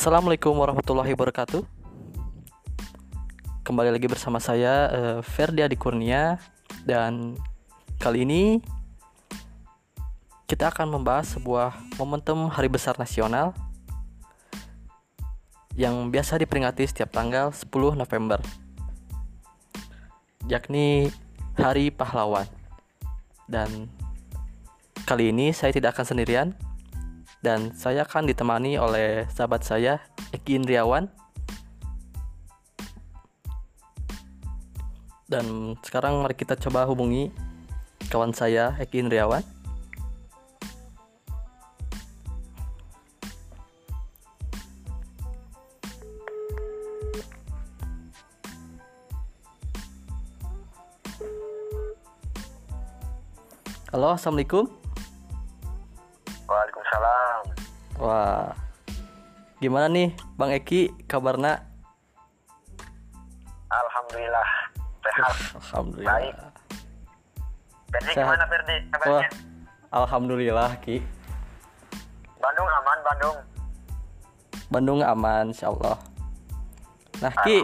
[0.00, 1.60] Assalamualaikum warahmatullahi wabarakatuh.
[3.60, 6.40] Kembali lagi bersama saya uh, Ferdi Adi Kurnia
[6.88, 7.36] dan
[8.00, 8.64] kali ini
[10.48, 13.52] kita akan membahas sebuah momentum hari besar nasional
[15.76, 18.40] yang biasa diperingati setiap tanggal 10 November
[20.48, 21.12] yakni
[21.60, 22.48] Hari Pahlawan.
[23.44, 23.92] Dan
[25.04, 26.56] kali ini saya tidak akan sendirian
[27.40, 31.08] dan saya akan ditemani oleh sahabat saya Eki Indriawan
[35.24, 37.32] dan sekarang mari kita coba hubungi
[38.12, 39.44] kawan saya Eki Indriawan
[53.90, 54.79] Halo, assalamualaikum.
[56.50, 57.40] Waalaikumsalam.
[58.02, 58.50] Wah,
[59.62, 61.62] gimana nih Bang Eki kabarnya?
[63.70, 64.48] Alhamdulillah
[65.06, 65.34] sehat.
[65.62, 66.10] Alhamdulillah.
[66.10, 66.34] Baik.
[67.90, 68.18] Ferdi Sehat.
[68.26, 69.28] gimana Ferdi Wah, kabarnya?
[69.94, 70.96] alhamdulillah Ki.
[72.42, 73.36] Bandung aman Bandung.
[74.70, 75.98] Bandung aman, insya Allah.
[77.22, 77.62] Nah Ki,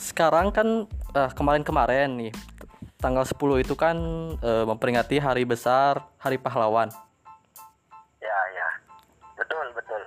[0.00, 2.32] sekarang kan eh, kemarin-kemarin nih
[2.98, 3.96] tanggal 10 itu kan
[4.42, 6.90] eh, memperingati hari besar Hari Pahlawan.
[8.18, 8.68] Ya ya.
[9.38, 10.02] Betul betul.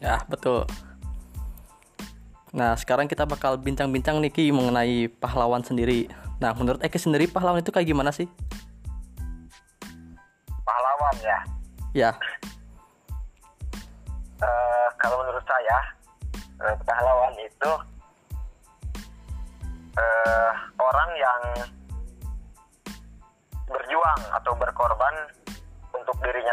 [0.00, 0.64] Ya, betul.
[2.50, 6.10] Nah, sekarang kita bakal bincang-bincang nih Ki mengenai pahlawan sendiri.
[6.42, 8.26] Nah, menurut Eki sendiri pahlawan itu kayak gimana sih?
[10.66, 11.38] Pahlawan ya.
[11.90, 12.10] Ya,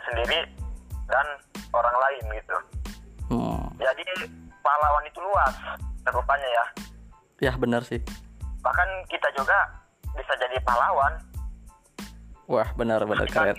[0.07, 0.39] sendiri
[1.07, 1.27] dan
[1.71, 2.57] orang lain gitu.
[3.31, 4.03] hmm, Jadi
[4.63, 5.53] pahlawan itu luas
[6.07, 6.65] rupanya ya.
[7.49, 7.99] ya benar sih.
[8.63, 9.57] Bahkan kita juga
[10.15, 11.13] bisa jadi pahlawan.
[12.47, 13.55] Wah, benar-benar keren.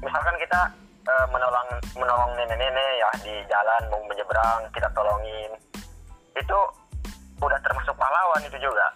[0.00, 0.60] misalkan kita
[1.04, 5.52] eh, menolong menolong nenek-nenek ya di jalan mau menyeberang, kita tolongin.
[6.32, 6.58] Itu
[7.40, 8.86] udah termasuk pahlawan itu juga.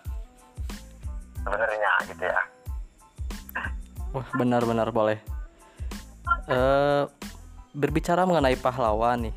[1.44, 2.40] Sebenarnya gitu ya.
[4.16, 5.20] Wah, benar-benar boleh.
[6.44, 7.04] Eh,
[7.72, 9.36] berbicara mengenai pahlawan nih,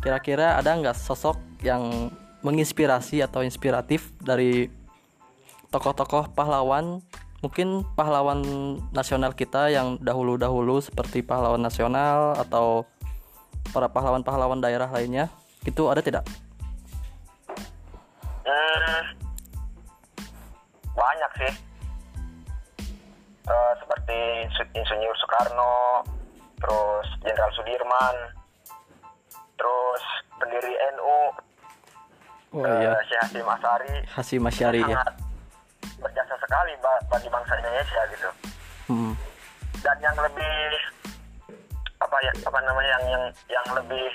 [0.00, 2.08] kira-kira ada nggak sosok yang
[2.42, 4.72] menginspirasi atau inspiratif dari
[5.68, 7.04] tokoh-tokoh pahlawan?
[7.42, 8.40] Mungkin pahlawan
[8.94, 12.86] nasional kita yang dahulu-dahulu seperti pahlawan nasional atau
[13.74, 15.26] para pahlawan-pahlawan daerah lainnya,
[15.66, 16.24] itu ada tidak?
[18.42, 19.02] Hmm,
[20.94, 21.71] banyak sih.
[24.10, 26.02] Eh, seperti Insinyur Soekarno,
[26.58, 28.16] terus Jenderal Sudirman,
[29.54, 30.02] terus
[30.42, 31.18] pendiri NU,
[32.52, 35.00] Oh eh, iya, Syekh Hasim Asari, Hasim Asyari ya.
[36.02, 38.30] berjasa sekali ba- bagi bangsa Indonesia gitu.
[38.92, 39.14] Hmm.
[39.80, 40.58] Dan yang lebih
[42.02, 44.06] apa ya apa namanya yang yang yang lebih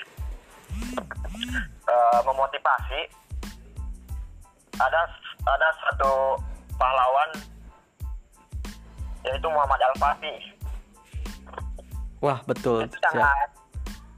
[1.88, 3.00] eh, memotivasi
[4.78, 5.00] ada
[5.48, 6.38] ada satu
[6.78, 7.30] pahlawan
[9.22, 10.38] yaitu Muhammad Al Fatih
[12.18, 12.82] Wah, betul.
[12.82, 13.50] itu sangat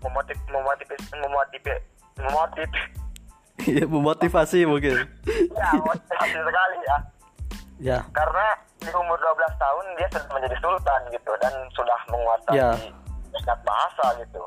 [0.00, 1.62] memotiv memotiv memotiv
[2.16, 2.68] memotiv
[3.60, 4.96] Iya, memotivasi mungkin.
[5.52, 6.98] ya motivasi sekali ya
[7.80, 8.44] Ya, karena
[8.76, 12.70] di umur 12 tahun dia sudah menjadi sultan gitu dan sudah menguasai Ya.
[13.32, 14.42] banyak bahasa gitu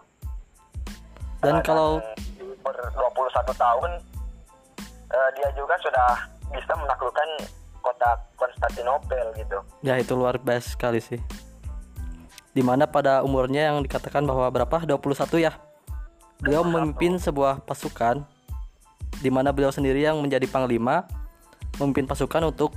[1.41, 1.97] dan Eh, kalau
[2.33, 3.91] di umur 21 tahun
[5.09, 6.09] eh, dia juga sudah
[6.49, 7.29] bisa menaklukkan
[7.83, 9.59] kota Konstantinopel gitu.
[9.83, 11.19] Ya itu luar biasa sekali sih.
[12.49, 14.79] Di mana pada umurnya yang dikatakan bahwa berapa?
[14.79, 15.03] 21
[15.37, 15.51] ya.
[16.39, 18.23] Beliau memimpin sebuah pasukan
[19.19, 21.07] Di mana beliau sendiri yang menjadi panglima
[21.79, 22.75] Memimpin pasukan untuk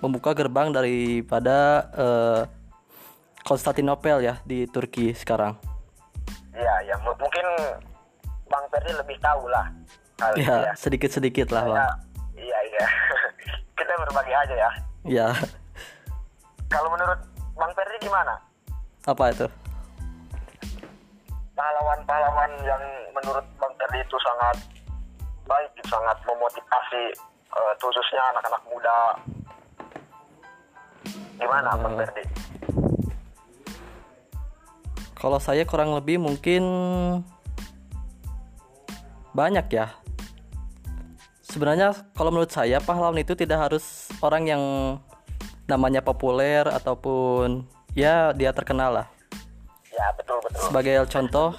[0.00, 1.56] membuka gerbang daripada
[1.94, 2.42] eh,
[3.40, 5.52] Konstantinopel ya di Turki sekarang.
[6.50, 7.44] Iya ya mu- mungkin
[8.46, 9.68] Bang Ferdi lebih tahu lah
[10.34, 10.72] Ya ya.
[10.74, 11.76] sedikit-sedikit lah bang.
[11.76, 11.88] Ya,
[13.74, 14.70] kita berbagi aja ya
[15.04, 15.28] Ya
[16.72, 17.20] kalau menurut
[17.54, 18.34] Bang Ferdi gimana
[19.04, 19.46] apa itu?
[21.54, 22.82] pahlawan-pahlawan yang
[23.14, 24.56] menurut Bang Ferdi itu sangat
[25.46, 27.02] baik, sangat memotivasi
[27.54, 28.98] eh, khususnya anak-anak muda.
[31.38, 32.24] Gimana Bang Eh, Ferdi?
[35.14, 36.62] Kalau saya kurang lebih mungkin
[39.30, 39.94] banyak ya.
[41.54, 44.62] Sebenarnya kalau menurut saya pahlawan itu tidak harus orang yang
[45.70, 47.62] namanya populer ataupun
[47.94, 49.06] ya dia terkenal lah.
[49.94, 50.66] Ya betul betul.
[50.66, 51.54] Sebagai contoh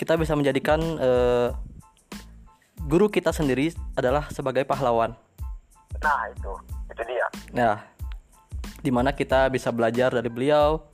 [0.00, 1.52] kita bisa menjadikan eh,
[2.88, 5.12] guru kita sendiri adalah sebagai pahlawan.
[6.00, 6.52] Nah itu,
[6.88, 7.28] itu dia.
[7.52, 7.84] Nah,
[8.80, 10.88] di mana kita bisa belajar dari beliau,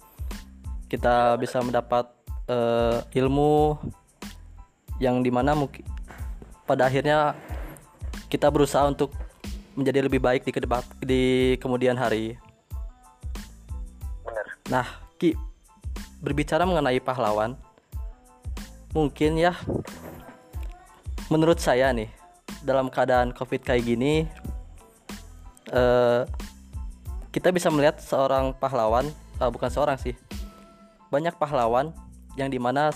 [0.90, 2.10] kita bisa mendapat
[2.50, 3.78] eh, ilmu
[4.98, 5.86] yang di mana mungkin
[6.66, 7.38] pada akhirnya
[8.28, 9.12] kita berusaha untuk
[9.72, 12.36] menjadi lebih baik di ke depan di kemudian hari.
[14.26, 14.46] Bener.
[14.68, 14.86] Nah,
[15.16, 15.34] Ki,
[16.18, 17.54] berbicara mengenai pahlawan,
[18.90, 19.54] mungkin ya,
[21.30, 22.10] menurut saya nih,
[22.62, 24.26] dalam keadaan COVID kayak gini,
[25.70, 26.22] eh,
[27.30, 29.06] kita bisa melihat seorang pahlawan,
[29.38, 30.18] eh, bukan seorang sih,
[31.08, 31.94] banyak pahlawan
[32.34, 32.90] yang di mana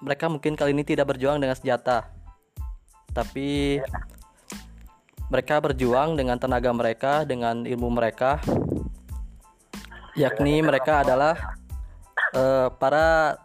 [0.00, 2.08] mereka mungkin kali ini tidak berjuang dengan senjata,
[3.12, 3.80] tapi
[5.26, 8.38] mereka berjuang dengan tenaga mereka, dengan ilmu mereka,
[10.14, 11.34] yakni mereka adalah
[12.30, 13.36] eh, para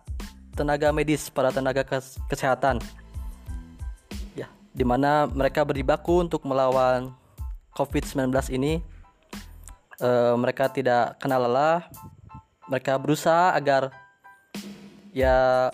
[0.54, 2.78] tenaga medis, para tenaga kes- kesehatan.
[4.38, 4.46] Ya,
[4.78, 7.18] di mana mereka berjibaku untuk melawan
[7.74, 8.86] COVID-19 ini.
[10.02, 11.90] Eh, mereka tidak kenal lelah.
[12.70, 13.90] Mereka berusaha agar
[15.12, 15.68] ya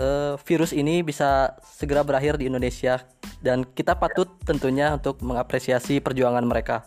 [0.00, 3.04] eh, virus ini bisa segera berakhir di Indonesia
[3.38, 6.82] dan kita patut tentunya untuk mengapresiasi perjuangan mereka.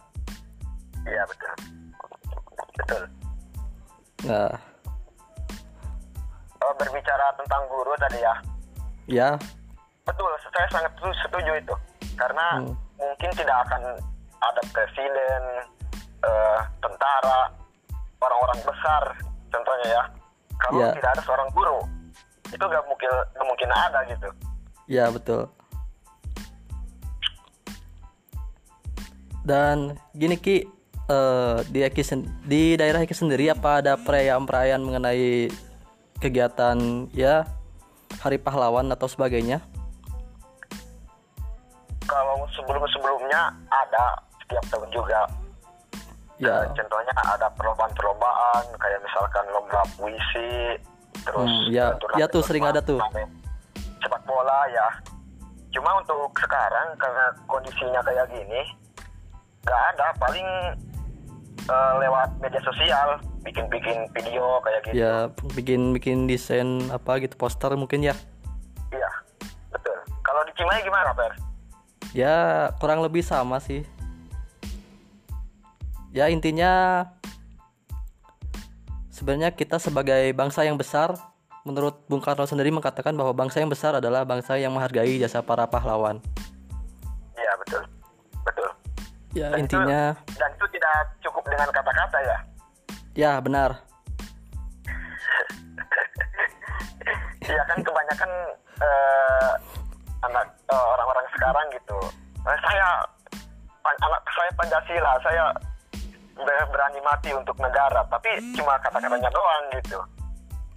[1.03, 1.51] Iya betul.
[2.77, 3.03] Betul.
[4.27, 4.53] Nah,
[6.61, 8.35] Oh, berbicara tentang guru tadi ya,
[9.09, 9.29] ya,
[10.05, 10.29] betul.
[10.45, 11.73] Saya sangat setu- setuju itu.
[12.13, 12.77] Karena Hmm.
[13.01, 13.81] mungkin tidak akan
[14.37, 15.41] ada presiden,
[16.21, 17.49] eh, tentara,
[18.21, 19.03] orang-orang besar,
[19.49, 20.03] contohnya ya.
[20.61, 20.93] Kalau Iya.
[20.93, 21.81] tidak ada seorang guru,
[22.45, 24.29] itu gak mungkin gak mungkin ada gitu.
[24.85, 25.49] ya betul.
[29.41, 30.61] Dan gini Ki,
[31.07, 35.49] eh, di Eki sen- di daerah Eki sendiri apa ada perayaan-perayaan mengenai
[36.17, 36.77] kegiatan
[37.11, 37.49] ya
[38.19, 39.59] Hari Pahlawan atau sebagainya?
[42.05, 44.05] Kalau sebelum-sebelumnya ada
[44.37, 45.21] setiap tahun juga.
[46.37, 50.73] Ya, Eh, contohnya ada perlombaan-perlombaan kayak misalkan lomba puisi,
[51.21, 51.93] terus Hmm, ya.
[52.17, 52.97] Ya tuh, sering ada tuh.
[54.01, 54.89] Sepak bola ya.
[55.69, 58.61] Cuma untuk sekarang karena kondisinya kayak gini,
[59.65, 60.07] nggak ada.
[60.17, 60.47] Paling
[61.67, 64.93] eh, lewat media sosial, bikin-bikin video kayak gitu.
[65.01, 68.15] ya bikin bikin desain apa gitu poster mungkin ya.
[68.93, 69.09] Iya,
[69.73, 69.97] betul.
[70.21, 71.31] Kalau di Cimahi gimana, Per?
[72.11, 73.87] Ya kurang lebih sama sih.
[76.11, 77.07] Ya intinya
[79.09, 81.15] sebenarnya kita sebagai bangsa yang besar,
[81.63, 85.63] menurut Bung Karno sendiri mengatakan bahwa bangsa yang besar adalah bangsa yang menghargai jasa para
[85.71, 86.19] pahlawan.
[89.31, 90.03] Ya Dan itu- intinya,
[90.35, 92.37] dan itu tidak cukup dengan kata-kata ya.
[93.13, 93.71] ya benar.
[97.41, 98.31] Iya kan kebanyakan
[98.81, 99.51] eh,
[100.21, 101.97] anak eh, orang-orang sekarang gitu.
[102.43, 102.87] Eh, saya
[103.79, 105.43] pan- anak saya Pancasila, saya
[106.35, 109.99] ber- berani mati untuk negara, tapi cuma kata-katanya doang gitu.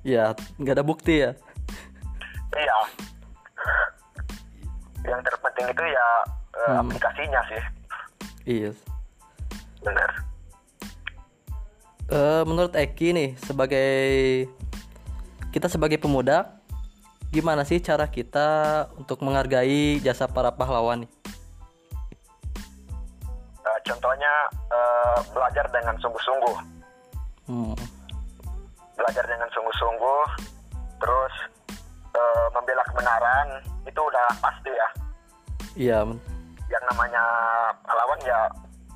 [0.07, 1.31] Ya nggak ada bukti ya.
[2.55, 2.79] Iya.
[5.05, 6.07] Yang terpenting itu ya
[6.55, 6.87] eh, Hmm.
[6.87, 7.63] aplikasinya sih,
[8.45, 8.71] Iya.
[9.85, 10.11] benar.
[12.09, 14.03] Eh, menurut Eki nih sebagai
[15.53, 16.61] kita sebagai pemuda,
[17.33, 21.11] gimana sih cara kita untuk menghargai jasa para pahlawan nih?
[23.65, 26.57] Eh, contohnya eh, belajar dengan sungguh-sungguh,
[27.49, 27.77] Hmm.
[28.97, 30.25] belajar dengan sungguh-sungguh,
[31.01, 31.35] terus
[32.15, 33.49] eh, membela kebenaran
[33.85, 34.89] itu udah pasti ya.
[35.75, 35.99] Iya,
[36.73, 37.23] yang namanya
[37.85, 38.41] pahlawan ya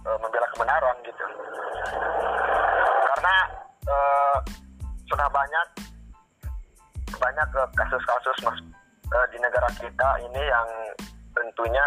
[0.04, 1.24] e, membela kebenaran gitu
[3.14, 3.36] karena
[3.84, 3.96] e,
[5.08, 5.66] sudah banyak
[7.18, 8.58] banyak e, kasus-kasus mas
[9.08, 10.68] e, di negara kita ini yang
[11.36, 11.84] tentunya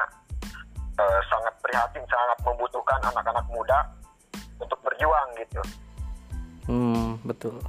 [0.97, 3.79] e, sangat prihatin sangat membutuhkan anak-anak muda
[4.61, 5.61] untuk berjuang gitu
[6.71, 7.59] Hmm, betul.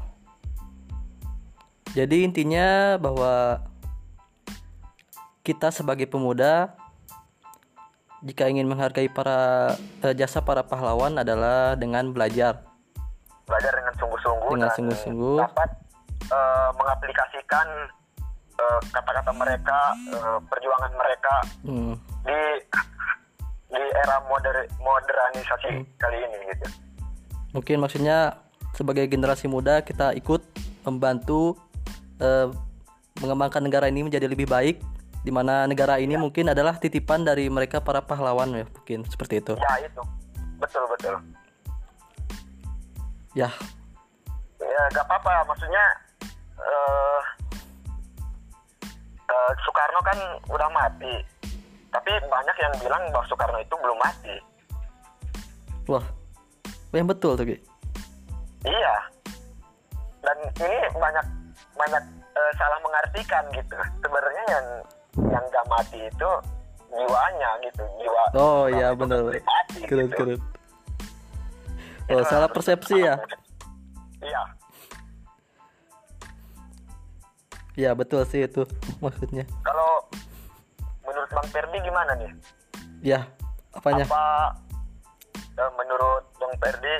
[1.92, 3.60] Jadi intinya bahwa
[5.42, 6.72] kita sebagai pemuda
[8.22, 12.62] jika ingin menghargai para eh, jasa para pahlawan adalah dengan belajar.
[13.42, 15.38] belajar dengan sungguh-sungguh Dengan dan sungguh-sungguh.
[15.42, 15.70] dapat
[16.24, 16.38] e,
[16.78, 17.66] mengaplikasikan
[18.54, 18.64] e,
[18.94, 21.34] kata-kata mereka e, perjuangan mereka
[21.66, 22.40] Hmm, di
[23.66, 26.66] di era moder modernisasi kali ini gitu.
[27.50, 28.38] mungkin maksudnya
[28.72, 30.40] sebagai generasi muda kita ikut
[30.84, 31.58] membantu
[32.20, 32.48] eh,
[33.18, 34.80] mengembangkan negara ini menjadi lebih baik
[35.22, 39.54] di mana negara ini mungkin adalah titipan dari mereka para pahlawan ya mungkin seperti itu.
[39.54, 40.02] Ya itu.
[40.58, 41.14] Betul betul.
[43.32, 43.48] Ya,
[44.62, 45.46] Ya gak apa-apa.
[45.50, 45.84] Maksudnya
[46.62, 47.22] eh
[49.26, 50.18] eh, Soekarno kan
[50.50, 51.14] udah mati.
[51.92, 54.36] Tapi banyak yang bilang bahwa Soekarno itu belum mati.
[55.90, 56.04] Wah.
[56.92, 57.56] Yang betul tuh Ki.
[58.68, 58.96] iya.
[60.22, 61.26] Dan ini banyak
[61.74, 62.04] banyak
[62.36, 63.76] eh, salah mengartikan gitu.
[64.00, 64.66] Sebenarnya yang
[65.20, 66.30] yang gak mati itu
[66.92, 69.40] jiwanya gitu jiwa oh iya mati,
[69.88, 70.16] keren gitu.
[70.16, 70.40] keren.
[72.08, 73.16] Itu oh salah persepsi ya?
[74.20, 74.42] Iya.
[77.72, 78.68] Ya betul sih itu
[79.00, 79.48] maksudnya.
[79.64, 80.04] Kalau
[81.08, 82.30] menurut Bang Perdi gimana nih?
[83.00, 83.24] Ya
[83.72, 84.04] apanya?
[84.04, 84.24] Apa
[85.56, 86.96] eh, menurut Bang Perdi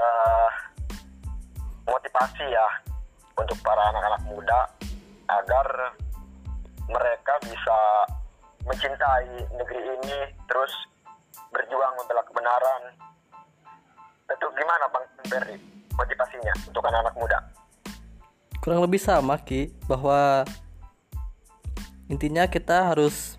[0.00, 0.50] eh,
[1.84, 2.66] motivasi ya
[3.36, 4.60] untuk para anak-anak muda
[5.28, 5.92] agar
[6.90, 7.78] mereka bisa
[8.66, 10.18] mencintai negeri ini
[10.50, 10.72] terus
[11.54, 12.82] berjuang membela kebenaran.
[14.26, 15.56] Itu gimana Bang Perdi
[15.94, 17.38] motivasinya untuk anak-anak muda?
[18.58, 20.42] Kurang lebih sama Ki bahwa
[22.10, 23.38] intinya kita harus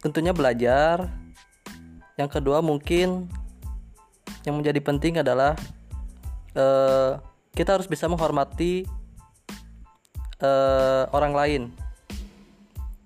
[0.00, 1.12] tentunya belajar.
[2.16, 3.28] Yang kedua mungkin
[4.48, 5.58] yang menjadi penting adalah
[6.56, 7.12] eh,
[7.52, 8.86] kita harus bisa menghormati
[10.40, 11.83] eh, orang lain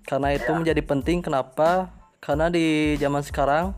[0.09, 3.77] karena itu menjadi penting kenapa karena di zaman sekarang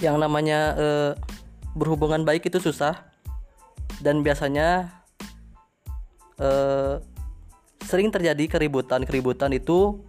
[0.00, 1.12] yang namanya eh,
[1.76, 2.96] berhubungan baik itu susah
[4.00, 4.88] dan biasanya
[6.40, 6.96] eh,
[7.84, 10.00] sering terjadi keributan-keributan itu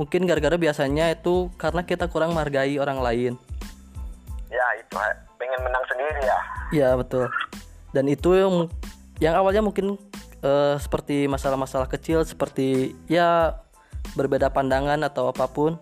[0.00, 3.32] mungkin gara-gara biasanya itu karena kita kurang menghargai orang lain.
[4.48, 4.96] ya itu
[5.36, 6.38] pengen menang sendiri ya
[6.68, 7.28] Ya betul.
[7.92, 8.54] Dan itu yang
[9.20, 10.00] yang awalnya mungkin
[10.42, 13.58] eh, seperti masalah-masalah kecil seperti ya
[14.14, 15.76] berbeda pandangan atau apa pun.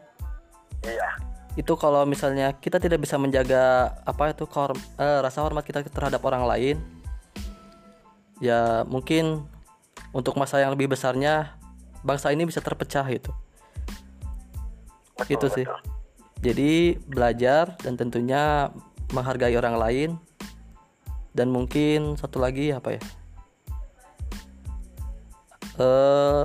[0.82, 1.20] Iya.
[1.56, 6.20] Itu kalau misalnya kita tidak bisa menjaga apa itu kehorm- eh, rasa hormat kita terhadap
[6.24, 6.76] orang lain
[8.36, 9.48] ya mungkin
[10.12, 11.56] untuk masa yang lebih besarnya
[12.04, 13.32] bangsa ini bisa terpecah itu.
[15.16, 15.66] Betul, Gitu sih.
[16.44, 18.68] jadi belajar dan tentunya
[19.12, 20.10] menghargai orang lain.
[21.36, 23.02] Dan mungkin satu lagi apa ya
[25.76, 26.42] eh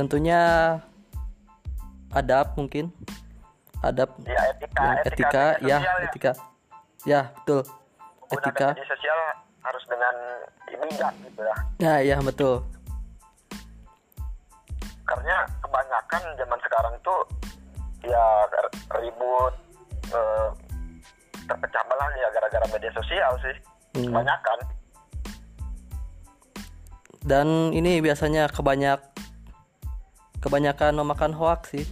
[0.00, 0.40] tentunya
[2.12, 2.88] adab mungkin.
[3.80, 4.12] Adab.
[4.24, 6.32] Ya etika yang etika, media ya sosial etika.
[7.08, 7.60] Ya betul.
[8.28, 8.68] Menggunakan etika.
[8.72, 9.18] media sosial
[9.60, 10.14] harus dengan
[10.80, 12.64] bijak gitu ya ya ya betul.
[15.04, 17.20] Karena kebanyakan zaman sekarang tuh
[18.06, 18.24] ya
[18.96, 19.54] ribut
[20.12, 20.48] eh,
[21.44, 23.56] terpecah belah ya gara-gara media sosial sih.
[23.90, 24.06] Hmm.
[24.06, 24.58] kebanyakan
[27.24, 29.00] dan ini biasanya kebanyak
[30.40, 31.84] kebanyakan memakan hoax sih.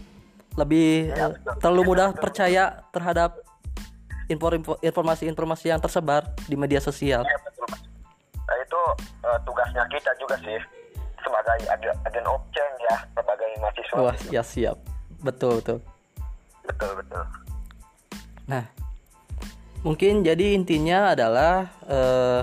[0.56, 1.54] Lebih Ya, betul.
[1.62, 3.30] terlalu Betul, mudah percaya terhadap
[4.26, 7.22] info- info- informasi-informasi yang tersebar di media sosial.
[7.22, 7.66] Ya betul
[8.48, 8.80] nah, itu
[9.28, 10.58] eh, tugasnya kita juga sih.
[11.20, 13.96] Sebagai agen, agen opceng ya sebagai mahasiswa.
[14.00, 14.76] Wah ya siap.
[15.20, 15.78] Betul betul.
[16.64, 17.24] Betul betul.
[18.48, 18.64] Nah,
[19.84, 22.40] mungkin jadi intinya adalah eh,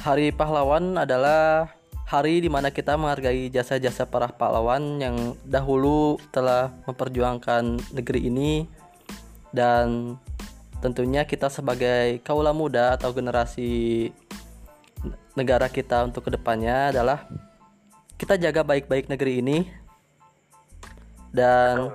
[0.00, 1.68] Hari Pahlawan adalah
[2.08, 8.64] hari di mana kita menghargai jasa-jasa para pahlawan yang dahulu telah memperjuangkan negeri ini.
[9.52, 10.16] Dan
[10.80, 14.08] tentunya kita sebagai kaula muda atau generasi
[15.36, 17.28] negara kita untuk ke depannya adalah
[18.16, 19.68] kita jaga baik-baik negeri ini.
[21.28, 21.92] Dan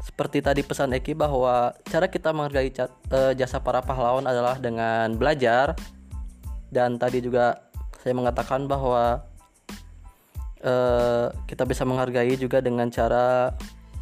[0.00, 5.76] seperti tadi pesan Eki bahwa cara kita menghargai eh, jasa para pahlawan adalah dengan belajar
[6.72, 7.60] dan tadi juga
[8.00, 9.20] saya mengatakan bahwa
[10.64, 13.52] eh, kita bisa menghargai juga dengan cara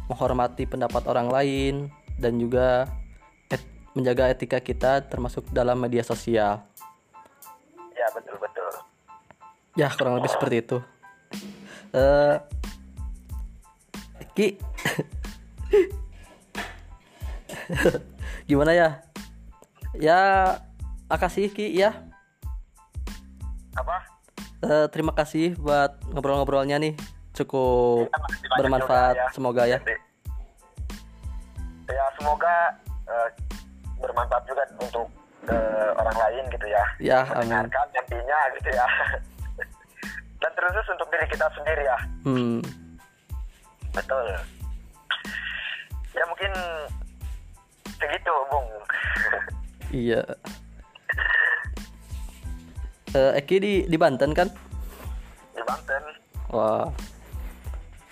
[0.07, 1.75] menghormati pendapat orang lain
[2.15, 2.87] dan juga
[3.51, 6.63] et- menjaga etika kita termasuk dalam media sosial.
[7.91, 8.71] ya betul betul
[9.77, 10.77] Ya kurang lebih seperti itu.
[11.91, 12.35] Eh,
[14.31, 14.55] Ki,
[18.49, 18.89] gimana ya?
[19.95, 20.19] Ya,
[21.11, 22.10] makasih Ki ya.
[23.73, 23.97] Apa
[24.61, 26.93] Eh, terima kasih buat ngobrol-ngobrolnya nih.
[27.33, 29.25] Cukup Ya, bermanfaat ya.
[29.33, 29.81] semoga ya.
[31.89, 32.77] Ya semoga
[33.09, 33.27] eh,
[33.97, 35.09] bermanfaat juga untuk
[35.45, 37.65] eh, orang lain gitu ya Ya, amin.
[37.73, 38.85] nantinya gitu ya
[40.41, 42.61] dan terus untuk diri kita sendiri ya Hmm,
[43.91, 44.21] betul
[46.11, 46.51] ya mungkin
[47.91, 48.69] segitu bung
[50.05, 50.21] iya.
[53.11, 54.47] Eh, Eki di di Banten kan?
[55.51, 56.01] di Banten
[56.49, 56.87] Wah.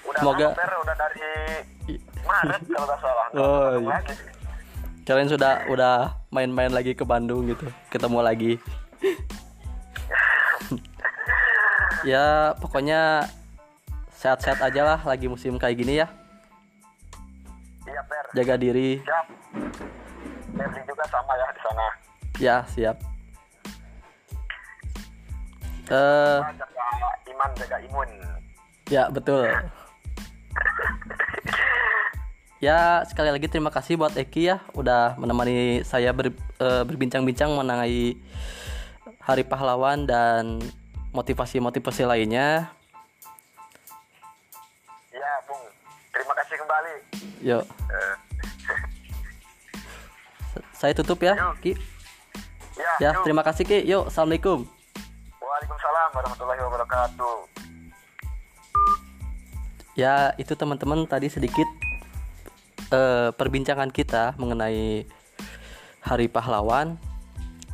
[0.03, 0.71] udah Semoga- Fer.
[0.77, 1.29] udah dari
[2.21, 3.87] Maret kalau nggak salah Oh, iya.
[3.89, 4.13] lagi.
[5.01, 5.93] Kalian sudah udah
[6.29, 7.65] main-main lagi ke Bandung gitu.
[7.89, 8.51] Ketemu lagi.
[12.05, 13.25] ya pokoknya
[14.13, 16.07] sehat-sehat aja lah lagi musim kayak gini ya
[17.83, 18.23] Iya, Per.
[18.33, 19.25] jaga diri Siap.
[20.85, 21.85] Juga sama ya di sana.
[22.37, 22.97] ya siap
[25.89, 26.39] eh.
[26.55, 26.85] Jaga
[27.29, 28.09] iman, jaga imun.
[28.89, 29.45] ya betul.
[32.59, 38.19] Ya sekali lagi terima kasih buat Eki ya udah menemani saya ber- eh, berbincang-bincang mengenai
[39.23, 40.59] Hari Pahlawan dan
[41.15, 42.67] motivasi-motivasi lainnya.
[45.09, 45.63] Ya, Bung.
[46.11, 46.95] Terima kasih kembali.
[47.39, 48.15] yuk Eh,
[50.75, 51.75] saya tutup ya Ki.
[52.75, 53.23] Ya, ya yuk.
[53.23, 53.79] terima kasih Ki.
[53.87, 54.67] Yuk assalamualaikum
[55.59, 57.37] Waalaikumsalam warahmatullahi wabarakatuh.
[59.99, 61.67] Ya, itu teman-teman tadi sedikit
[62.95, 65.03] eh, perbincangan kita mengenai
[65.99, 66.95] Hari Pahlawan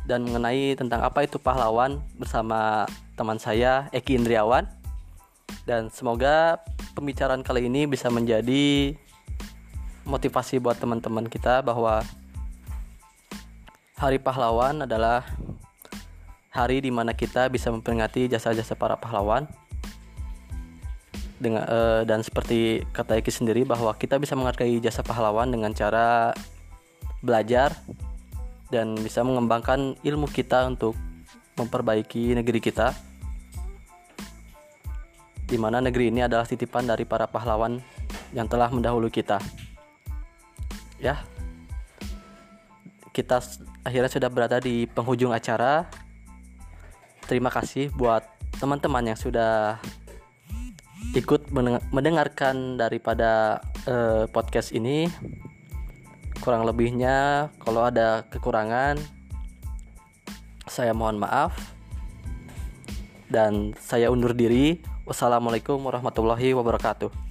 [0.02, 4.66] dan mengenai tentang apa itu pahlawan bersama teman saya Eki Indriawan.
[5.62, 6.58] Dan semoga
[6.98, 8.98] pembicaraan kali ini bisa menjadi
[10.02, 12.02] motivasi buat teman-teman kita bahwa
[13.94, 15.22] Hari Pahlawan adalah
[16.56, 19.44] hari di mana kita bisa memperingati jasa-jasa para pahlawan.
[21.36, 26.32] Dengan eh, dan seperti kata Eki sendiri bahwa kita bisa menghargai jasa pahlawan dengan cara
[27.20, 27.76] belajar
[28.72, 30.96] dan bisa mengembangkan ilmu kita untuk
[31.60, 32.96] memperbaiki negeri kita
[35.46, 37.78] di mana negeri ini adalah titipan dari para pahlawan
[38.34, 39.38] yang telah mendahului kita.
[40.98, 41.22] Ya.
[43.14, 43.40] Kita
[43.86, 45.88] akhirnya sudah berada di penghujung acara
[47.26, 48.22] terima kasih buat
[48.62, 49.82] teman-teman yang sudah
[51.12, 51.50] ikut
[51.92, 55.10] mendengarkan daripada eh, podcast ini.
[56.40, 59.00] Kurang lebihnya, kalau ada kekurangan,
[60.70, 61.56] saya mohon maaf.
[63.26, 64.78] Dan saya undur diri.
[65.06, 67.25] Wassalamualaikum warahmatullahi wabarakatuh.